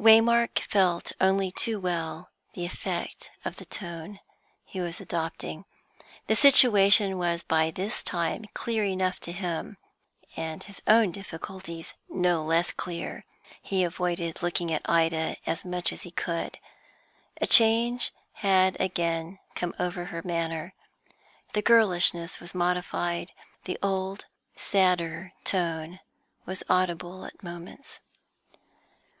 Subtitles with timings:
[0.00, 4.18] Waymark felt only too well the effect of the tone
[4.64, 5.64] he was adopting.
[6.26, 9.76] The situation was by this time clear enough to him,
[10.36, 13.24] and his own difficulties no less clear.
[13.62, 16.58] He avoided looking at Ida as much as he could.
[17.40, 20.74] A change had again come over her manner;
[21.52, 23.30] the girlishness was modified,
[23.66, 24.26] the old
[24.56, 26.00] sadder tone
[26.44, 28.00] was audible at moments.